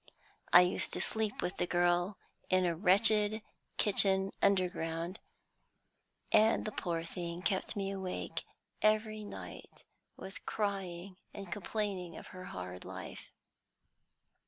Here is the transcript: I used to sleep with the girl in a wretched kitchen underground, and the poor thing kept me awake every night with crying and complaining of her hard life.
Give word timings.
I 0.51 0.61
used 0.61 0.93
to 0.93 0.99
sleep 0.99 1.43
with 1.43 1.57
the 1.57 1.67
girl 1.67 2.17
in 2.49 2.65
a 2.65 2.75
wretched 2.75 3.43
kitchen 3.77 4.31
underground, 4.41 5.19
and 6.31 6.65
the 6.65 6.71
poor 6.71 7.03
thing 7.03 7.43
kept 7.43 7.75
me 7.75 7.91
awake 7.91 8.43
every 8.81 9.23
night 9.23 9.85
with 10.17 10.43
crying 10.47 11.17
and 11.35 11.51
complaining 11.51 12.17
of 12.17 12.25
her 12.33 12.45
hard 12.45 12.83
life. 12.83 13.31